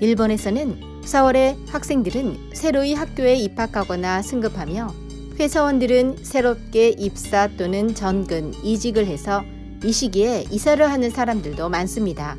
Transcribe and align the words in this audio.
일본에서는 0.00 1.02
4월에 1.04 1.56
학생들은 1.68 2.50
새로이 2.52 2.94
학교에 2.94 3.36
입학하거나 3.36 4.22
승급하며 4.22 4.94
회사원들은 5.38 6.18
새롭게 6.22 6.90
입사 6.90 7.48
또는 7.56 7.94
전근, 7.94 8.54
이직을 8.62 9.06
해서 9.06 9.42
이 9.82 9.92
시기에 9.92 10.46
이사를 10.50 10.90
하는 10.90 11.10
사람들도 11.10 11.68
많습니다. 11.68 12.36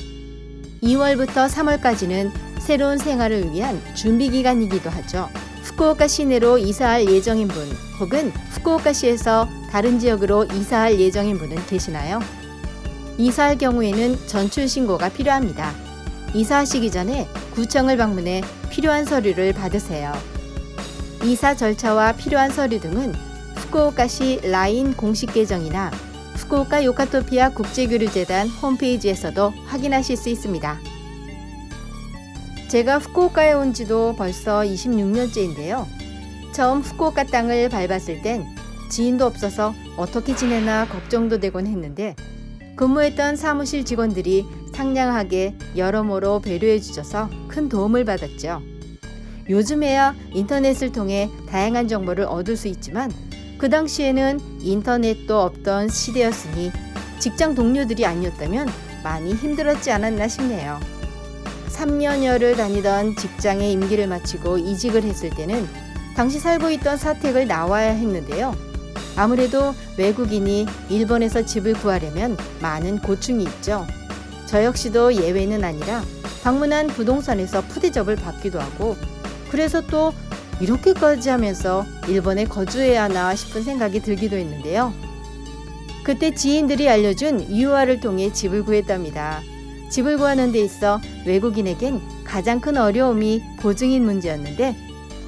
2월부터 0.81 1.49
3월까지는 1.49 2.31
새로운 2.59 2.97
생활을 2.97 3.51
위한 3.51 3.81
준비 3.95 4.29
기간이기도 4.29 4.89
하죠. 4.89 5.29
후쿠오카 5.63 6.07
시내로 6.07 6.57
이사할 6.57 7.09
예정인 7.09 7.47
분 7.47 7.67
혹은 7.99 8.31
후쿠오카시에서 8.51 9.47
다른 9.71 9.99
지역으로 9.99 10.45
이사할 10.45 10.99
예정인 10.99 11.37
분은 11.37 11.65
계시나요? 11.67 12.19
이사할 13.17 13.57
경우에는 13.57 14.27
전출 14.27 14.67
신고가 14.67 15.09
필요합니다. 15.09 15.84
이사하시기 16.35 16.91
전에 16.91 17.29
구청을 17.53 17.95
방문해 17.95 18.41
필요한 18.69 19.05
서류를 19.05 19.53
받으세요. 19.53 20.11
이사 21.23 21.55
절차와 21.55 22.11
필요한 22.17 22.51
서류 22.51 22.81
등은 22.81 23.15
후쿠오카시 23.55 24.41
라인 24.43 24.93
공식 24.97 25.33
계정이나 25.33 25.91
후쿠오카 26.35 26.83
요카토피아 26.83 27.51
국제교류재단 27.51 28.49
홈페이지에서도 28.49 29.53
확인하실 29.65 30.17
수 30.17 30.27
있습니다. 30.27 30.77
제가 32.67 32.97
후쿠오카에 32.97 33.53
온 33.53 33.73
지도 33.73 34.13
벌써 34.17 34.59
26년째인데요. 34.59 35.85
처음 36.51 36.81
후쿠오카 36.81 37.27
땅을 37.27 37.69
밟았을 37.69 38.21
땐 38.21 38.45
지인도 38.89 39.25
없어서 39.25 39.73
어떻게 39.95 40.35
지내나 40.35 40.89
걱정도 40.89 41.39
되곤 41.39 41.65
했는데 41.65 42.13
근무했던 42.75 43.37
사무실 43.37 43.85
직원들이 43.85 44.45
상냥하게 44.73 45.55
여러모로 45.77 46.41
배려해 46.41 46.79
주셔서 46.79 47.29
큰 47.47 47.69
도움을 47.69 48.03
받았죠. 48.03 48.61
요즘에야 49.49 50.15
인터넷을 50.33 50.91
통해 50.91 51.29
다양한 51.47 51.87
정보를 51.87 52.25
얻을 52.25 52.57
수 52.57 52.67
있지만 52.67 53.11
그 53.57 53.69
당시에는 53.69 54.39
인터넷도 54.61 55.39
없던 55.39 55.89
시대였으니 55.89 56.71
직장 57.19 57.55
동료들이 57.55 58.05
아니었다면 58.05 58.67
많이 59.03 59.33
힘들었지 59.33 59.91
않았나 59.91 60.27
싶네요. 60.27 60.79
3년여를 61.69 62.57
다니던 62.57 63.15
직장의 63.15 63.71
임기를 63.71 64.07
마치고 64.07 64.57
이직을 64.57 65.03
했을 65.03 65.29
때는 65.29 65.67
당시 66.15 66.39
살고 66.39 66.71
있던 66.71 66.97
사택을 66.97 67.47
나와야 67.47 67.91
했는데요. 67.91 68.74
아무래도 69.15 69.73
외국인이 69.97 70.65
일본에서 70.89 71.45
집을 71.45 71.73
구하려면 71.73 72.37
많은 72.61 72.99
고충이 72.99 73.43
있죠. 73.43 73.85
저 74.45 74.63
역시도 74.63 75.15
예외는 75.15 75.63
아니라 75.63 76.03
방문한 76.43 76.87
부동산에서 76.87 77.61
푸대접을 77.61 78.15
받기도 78.15 78.59
하고 78.59 78.95
그래서 79.49 79.81
또 79.81 80.13
이렇게까지 80.59 81.29
하면서 81.29 81.85
일본에 82.07 82.45
거주해야 82.45 83.03
하나 83.03 83.35
싶은 83.35 83.63
생각이 83.63 84.01
들기도 84.01 84.37
했는데요. 84.37 84.93
그때 86.03 86.33
지인들이 86.35 86.87
알려준 86.87 87.49
유아를 87.49 87.99
통해 87.99 88.31
집을 88.31 88.63
구했답니다. 88.63 89.41
집을 89.89 90.17
구하는 90.17 90.51
데 90.51 90.59
있어 90.59 91.01
외국인에겐 91.25 92.01
가장 92.23 92.59
큰 92.59 92.77
어려움이 92.77 93.41
보증인 93.59 94.05
문제였는데 94.05 94.75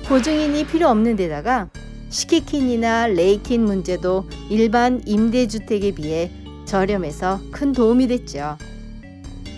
보증인이 0.06 0.66
필요 0.67 0.88
없는 0.89 1.16
데다가 1.16 1.69
시키킨이나 2.09 3.07
레이킨 3.07 3.63
문제도 3.66 4.28
일반 4.50 5.01
임대주택에 5.06 5.91
비해 5.91 6.31
저렴해서 6.66 7.41
큰 7.51 7.72
도움이 7.73 8.07
됐죠. 8.07 8.57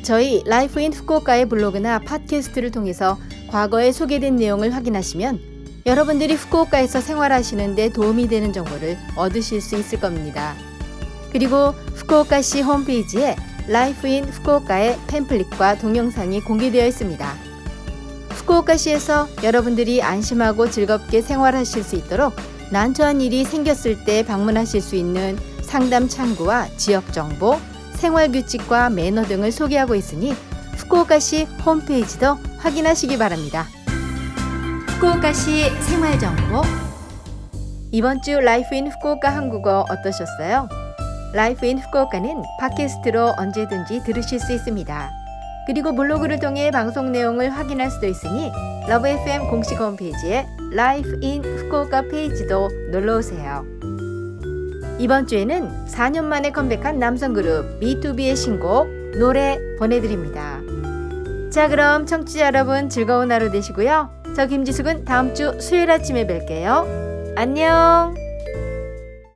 저희 0.02 0.42
Life 0.46 0.80
in 0.80 0.94
후쿠오카의 0.94 1.48
블로그나 1.50 2.00
팟캐스트를 2.00 2.72
통해서 2.72 3.18
과거에 3.50 3.92
소개된 3.92 4.38
내용을 4.38 4.74
확인하시면 4.74 5.40
여러분들이 5.86 6.36
후쿠오카에서 6.36 7.02
생활하시는데 7.02 7.90
도움이 7.90 8.28
되는 8.28 8.54
정보를 8.54 8.98
얻으실 9.16 9.62
수 9.62 9.76
있을 9.76 10.00
겁니다. 10.00 10.56
그리고 11.32 11.72
후쿠오카시 11.96 12.62
홈페이지에 12.62 13.36
Life 13.68 14.08
in 14.08 14.26
후쿠오카의 14.26 14.98
팸플릿과 15.08 15.80
동영상이 15.80 16.42
공개되어 16.42 16.88
있습니다. 16.88 17.49
후쿠오카시에서 18.50 19.28
여러분들이 19.44 20.02
안심하고 20.02 20.72
즐겁게 20.72 21.22
생활하실 21.22 21.84
수 21.84 21.96
있도록 21.96 22.34
난처한 22.72 23.22
일이 23.22 23.44
생겼을 23.44 24.04
때 24.04 24.26
방문하실 24.26 24.82
수 24.82 24.96
있는 24.96 25.38
상담 25.62 26.08
창구와 26.08 26.68
지역 26.76 27.14
정보, 27.14 27.58
생활 27.94 28.32
규칙과 28.32 28.90
매너 28.90 29.24
등을 29.24 29.52
소개하고 29.52 29.94
있으니 29.94 30.34
후쿠오카시 30.78 31.46
홈페이지도 31.64 32.38
확인하시기 32.58 33.18
바랍니다. 33.20 33.68
후쿠오카시 34.88 35.70
생활 35.82 36.18
정보 36.18 36.62
이번 37.92 38.22
주 38.22 38.40
Life 38.40 38.74
in 38.76 38.88
후쿠오카 38.88 39.30
한국어 39.30 39.86
어떠셨어요? 39.90 40.68
Life 41.34 41.68
in 41.68 41.78
후쿠오카는 41.78 42.42
팟캐스트로 42.60 43.34
언제든지 43.38 44.04
들으실 44.04 44.40
수 44.40 44.54
있습니다. 44.54 45.29
그리고 45.70 45.94
블로그를 45.94 46.40
통해 46.40 46.72
방송 46.72 47.12
내용을 47.12 47.52
확인할 47.52 47.92
수도 47.92 48.08
있으니 48.08 48.52
LOVE 48.88 49.08
FM 49.08 49.52
공식 49.52 49.80
홈페이지에 49.80 50.48
Life 50.72 51.20
in 51.22 51.46
후쿠오카 51.46 52.08
페이지도 52.10 52.70
놀러 52.90 53.18
오세요. 53.18 53.64
이번 54.98 55.28
주에는 55.28 55.86
4년 55.86 56.24
만에 56.24 56.52
컴백한 56.52 56.98
남성 56.98 57.34
그룹 57.34 57.80
BTOB의 57.80 58.36
신곡 58.36 58.90
노래 59.20 59.60
보내드립니다. 59.78 60.60
자 61.52 61.68
그럼 61.68 62.08
청취자 62.08 62.48
여러분 62.48 62.90
즐거운 62.90 63.32
하루 63.32 63.52
되시고요. 63.52 64.10
저 64.36 64.48
김지숙은 64.48 65.06
다음 65.06 65.36
주 65.36 65.56
수요일 65.62 65.92
아침에 65.92 66.26
뵐게요. 66.26 67.36
안녕. 67.38 68.19